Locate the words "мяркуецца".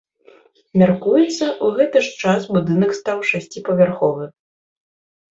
0.81-1.49